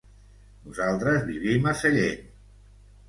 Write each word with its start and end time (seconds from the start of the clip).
Nosaltres 0.69 1.27
vivim 1.27 1.69
a 1.73 1.77
Sellent. 1.83 2.25